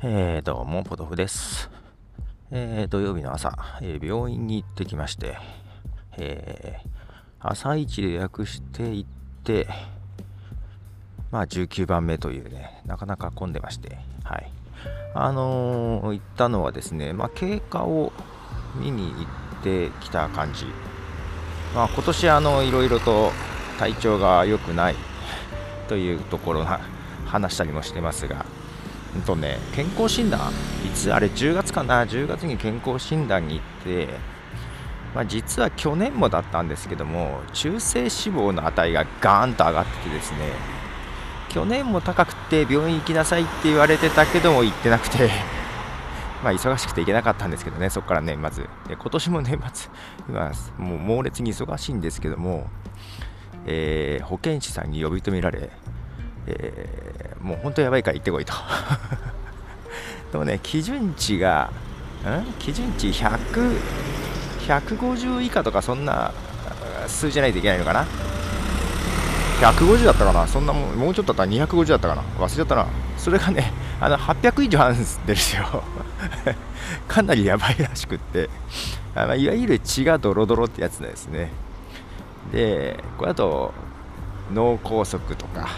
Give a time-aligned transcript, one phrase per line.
[0.00, 1.68] えー、どうも、ポトフです。
[2.52, 5.36] えー、土曜日の朝、えー、病院に行ってきまして、
[6.16, 6.88] えー、
[7.40, 9.08] 朝一で予約して行っ
[9.42, 9.66] て、
[11.32, 14.48] まあ、19番目というね、なかなか混んでまして、はい。
[15.14, 18.12] あの、行ったのはですね、まあ、経過を
[18.76, 20.66] 見に行ってきた感じ。
[21.74, 23.32] まあ、今年、あの、いろいろと
[23.80, 24.94] 体調が良くない
[25.88, 26.78] というところが
[27.26, 28.46] 話したりもしてますが、
[29.16, 30.40] うんとね、健康診断、
[30.84, 34.08] いつ、あれ10月かな、10月に健康診断に行って、
[35.14, 40.38] まあ、実は去年もだったんですけども、中性脂肪の値がガーンと上がっててですね、
[41.48, 45.30] 去年も高くて病院行きなさいって言われてたけども行ってなくて、
[46.44, 48.64] まあ忙しくて行けなかったんですけどね、そこから年末。
[48.86, 49.90] で今年も年末、
[50.28, 52.68] 今、もう猛烈に忙しいんですけども、
[53.64, 55.70] えー、保健師さんに呼び止められ、
[56.48, 58.52] えー、もう本当やばいから行ってこいと。
[60.32, 61.70] でもね基準値が
[62.24, 62.44] ん？
[62.58, 63.78] 基準値100
[64.66, 66.32] 150以下とかそんな
[67.06, 68.06] 数字じゃないといけないのかな
[69.60, 70.46] ？150だったかな？
[70.46, 72.22] そんなももうちょっとだったら250だったかな？
[72.38, 72.86] 忘れちゃったな。
[73.16, 75.82] それがねあの800以上あるんですよ。
[77.08, 78.48] かなりやばいらしくって。
[79.14, 81.50] あのいわゆる血がドロドロってやつですね。
[82.52, 83.74] でこれだと
[84.54, 85.68] 脳梗塞とか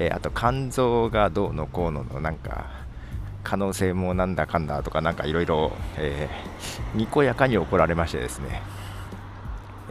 [0.00, 2.66] えー、あと肝臓がどうのこうののなんか
[3.42, 5.72] 可能性もなんだかんだとかなんかいろいろ
[6.94, 8.62] にこやかに怒られましてですね。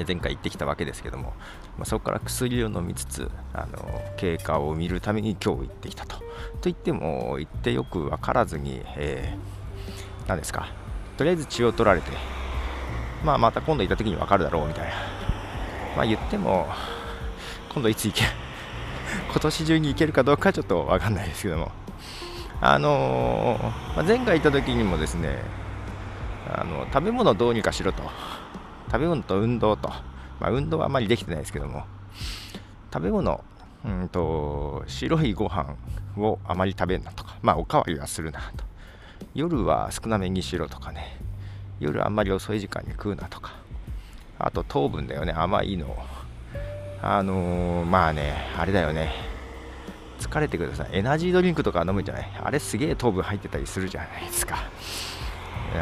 [0.06, 1.34] 前回行ってきたわけですけども、
[1.76, 6.18] まあ、そこから薬を飲みつつあの経過を見るために今日行ってきたと。
[6.18, 6.24] と
[6.64, 10.70] 言っても行ってよく分からずに、えー、何ですか。
[11.18, 12.12] とりあえず血を取られて、
[13.26, 14.94] まあ、また今度行った時に分かるだろうみたいな、
[15.98, 16.68] まあ、言っても
[17.74, 18.47] 今度いつ行け
[19.30, 21.72] 今年中に行けるかどうかちょっと分かんないですけども、
[22.62, 25.40] あのー、前回行った時にもですね
[26.50, 28.04] あの食べ物どうにかしろと。
[28.90, 29.90] 食べ物と運動と、
[30.40, 31.86] まあ、運動はあまりできてないですけども。
[32.94, 33.44] 食べ物
[33.86, 35.76] うんと白いご飯
[36.18, 37.36] をあまり食べんなとか。
[37.42, 38.64] まあおかわりはするなと。
[39.34, 41.20] 夜は少なめにしろとかね。
[41.80, 43.54] 夜あんまり遅い時間に食うなとか。
[44.40, 45.34] あと糖分だよね。
[45.34, 45.98] 甘いの
[47.02, 49.14] あのー、まあね、あれだよね。
[50.20, 50.90] 疲れてください。
[50.94, 52.32] エナジードリンクとか飲むんじゃない？
[52.44, 54.58] あれすげえ糖分入ってたりするじゃないですか。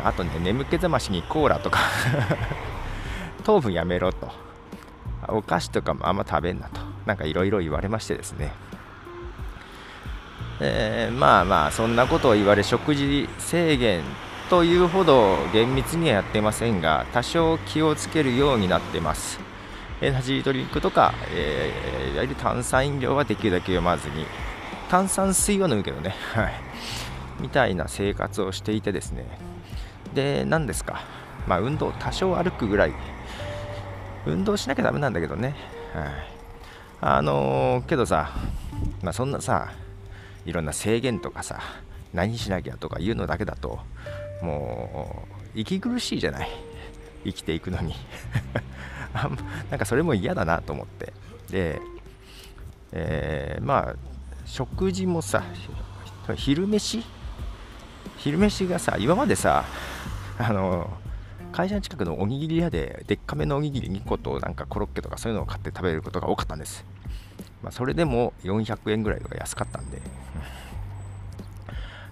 [0.04, 1.80] あとね、眠気覚ましにコーラとか
[3.46, 4.30] 糖分やめろと。
[5.28, 6.82] お菓子とかもあんま食べんなと。
[7.06, 8.52] なんかいろいろ言われましてですね。
[10.60, 14.04] えー、まあまあ、そんなことを言われ、食事制限
[14.50, 19.40] というほど厳密にはやってませんが、多少気をつけるようになってます。
[20.02, 24.26] エナジードリンクとか、えー、いわゆる炭酸飲料はできるだけ読まずに、
[24.90, 26.54] 炭酸水は飲むけどね、 はい。
[27.40, 29.26] みたいな生活をしていてですね。
[30.14, 31.02] で、何ですか？
[31.48, 32.94] まあ、運動、多少歩くぐらい。
[34.26, 35.56] 運動しなきゃダメなんだけどね。
[35.94, 36.08] はい。
[37.02, 38.32] あのー、けどさ、
[39.04, 39.72] まあ、そんなさ、
[40.46, 41.60] いろんな制限とかさ、
[42.14, 43.80] 何しなきゃとかいうのだけだと、
[44.42, 46.50] もう、息苦しいじゃない。
[47.26, 47.96] 生きていくのに
[49.72, 51.14] なんかそれも嫌だなと思って。
[51.50, 51.82] で、
[52.92, 53.96] えー、まあ
[54.46, 55.44] 食事もさ
[56.36, 57.04] 昼飯？
[58.18, 59.66] 昼飯がさ今までさ
[60.38, 60.90] あの
[61.52, 66.84] 会社の近くのおにぎり屋ででっかめのおにぎり2個となんかコロッケとかそういうのを買って食べることが多かったんです、
[67.62, 70.02] まあ、それでも400円ぐらいとか安かったんで。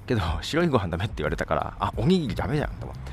[0.06, 3.12] けど白いご飯ダメって言われたからあおにぎりダメじゃんと思って。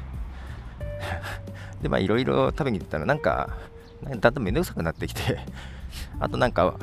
[1.83, 3.57] でまあいろいろ食べに行ったらなんか
[4.03, 5.41] だんだんめんどくさくなってきて、
[6.19, 6.75] あとなんか、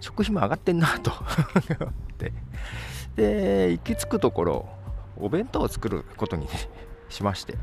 [0.00, 1.12] 食費も上がってんなと
[2.18, 2.32] で、
[3.16, 4.68] で、行き着くところ、
[5.16, 6.48] お弁当を作ることに、
[7.10, 7.58] しまして、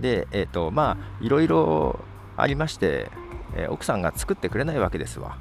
[0.00, 2.00] で、えっ、ー、と、まあ、いろいろ
[2.36, 3.10] ありまして、
[3.54, 5.38] えー、奥さんが作ってくれないわけですわ。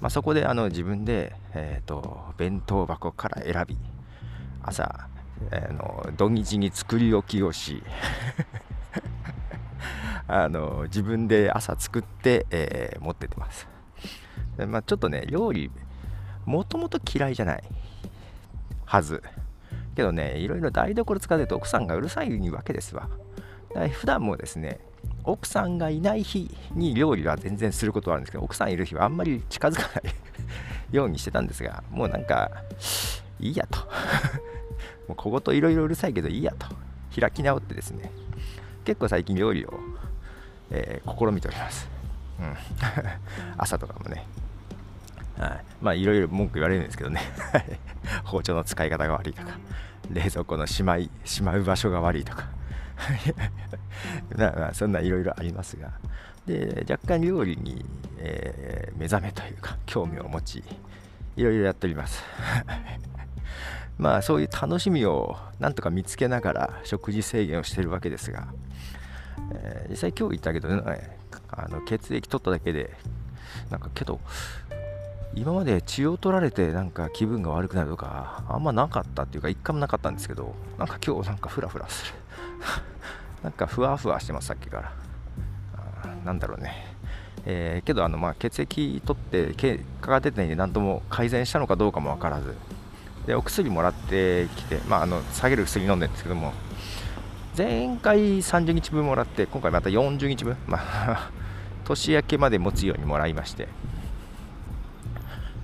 [0.00, 3.78] まあ、そこであの自分で、えーと、弁当箱から選び
[4.62, 5.08] 朝、
[5.50, 7.82] えー、の土日に作り置きをし
[10.32, 13.66] あの自分で朝作って、えー、持ってってます、
[14.68, 15.70] まあ、ちょっとね料理
[16.46, 17.64] もともと嫌いじゃない
[18.84, 19.22] はず。
[19.96, 23.08] けどねいろいろ台所使ってると奥さんがうるさいわけですわ。
[23.74, 24.78] だ普段もですね
[25.24, 30.14] 奥さんがいない日に料理は全然することはあるんですけど奥さんいる日はあんまり近づかない
[30.90, 32.50] ようにしてたんですがもうなんか
[33.38, 33.78] いいやと。
[35.08, 36.66] もう小言いろいろうるさいけどいいやと。
[37.18, 38.10] 開き直ってですね。
[38.84, 39.78] 結構最近料理を
[40.70, 41.88] えー、試みております。
[42.40, 42.56] うん、
[43.58, 44.26] 朝とかもね。
[45.38, 47.20] はい、まあいろいろ文句言われるんですけどね。
[48.24, 49.58] 包丁の使い方が悪いとか
[50.10, 52.48] 冷蔵庫のしまいしまう場所が悪いとか。
[54.36, 55.92] まあそんないろいろありますが。
[56.46, 57.84] で若干料理に、
[58.18, 60.64] えー、目覚めというか興味を持ち
[61.36, 62.22] いろいろやっております。
[63.98, 68.48] まあそういう楽しみをなんとか見つけながら食事制限をしてるわけですが、
[69.52, 71.18] えー、実際今日言ったけどね
[71.50, 72.94] あの血液取っただけで
[73.70, 74.20] なんかけど
[75.34, 82.14] 今まで血を取られてなんか気分が悪くなるとかあんまなかったっていうか一回もなかったんですけどなんか今日なんかフラフラする。
[83.42, 84.92] なんかふわふわしてますさっきから。
[86.24, 86.94] なんだろうね。
[87.46, 92.54] えー、けどあのまあ血液取って結果が出てないんで何とも改善したのかどうかも分からず。
[93.26, 96.52] でお薬もらってきて、まあ、あの下げる薬飲んでるんですけども
[97.56, 101.30] 前回30日分もらって今回また40日分、まあ
[101.84, 103.68] 年明けまで持つようにもらいまして、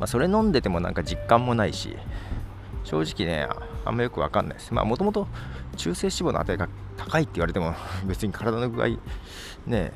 [0.00, 1.96] まあ、それ飲んでてもなんか実感もないし
[2.82, 3.48] 正直ね
[3.84, 4.74] あんまよく分かんないです。
[4.74, 5.28] もともと
[5.76, 7.74] 中性脂肪の値が高いって言われても
[8.04, 8.88] 別に体の具合
[9.66, 9.92] ね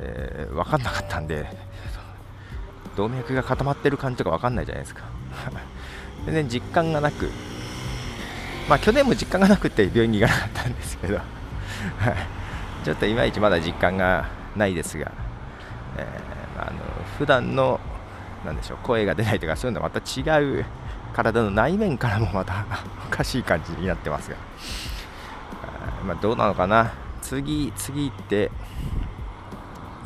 [0.00, 1.46] えー、分かんなかったんで
[2.96, 5.04] 動脈が固まってる感じとか分かんないじゃないですか。
[6.26, 7.30] 全然実感がなく
[8.68, 11.20] まあ去年も実感がなくて病院に行かなかったんですけど。
[12.84, 15.12] ちょっといまいちまだ実感がないですが、
[15.96, 16.80] えー、あの
[17.18, 17.80] 普段の
[18.44, 20.64] なでしょう声が出ないとかそういうのはまた違う
[21.12, 22.64] 体の内面からもまた
[23.06, 24.36] おかしい感じになってますが、
[26.06, 26.92] まあ、どうなのかな。
[27.20, 28.50] 次次行って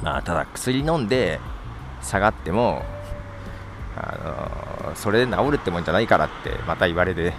[0.03, 1.39] まあただ薬飲んで
[2.01, 2.85] 下がっても
[3.97, 7.33] あのそれで治るってもんじゃないからってまた言われて、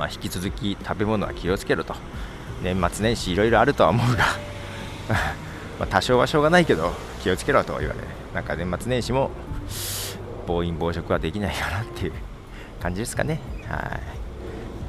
[0.00, 1.94] まあ、引き続き食べ物は気をつけろと。
[2.62, 4.24] 年末年始いろいろあるとは思うが。
[5.78, 8.00] ま多少はしょうがないけど気をつけろと言われ
[8.34, 9.30] なんか年末年始も
[10.46, 12.12] 暴飲暴食はできないかなっていう
[12.80, 13.40] 感じですかね。
[13.68, 14.00] は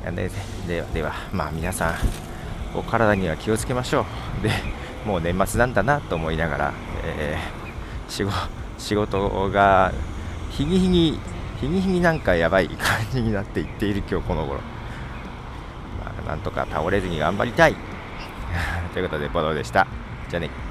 [0.09, 0.15] い。
[0.15, 0.31] で
[0.65, 1.95] ではではまあ皆さん
[2.73, 4.05] お体には気をつけましょ
[4.39, 4.43] う。
[4.43, 4.49] で
[5.05, 6.73] もう年末なんだなと思いながら、
[7.03, 8.33] えー、仕事
[8.77, 9.91] 仕事が
[10.51, 11.19] 日に日に
[11.59, 14.61] 日に日になんかやばい感じになっていっている今日この頃、
[16.31, 17.75] なんとか倒れずに頑張りたい。
[18.93, 19.85] ということでボドでした。
[20.29, 20.70] じゃあね。